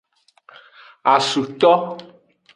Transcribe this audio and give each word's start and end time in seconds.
Asuto. 1.13 1.71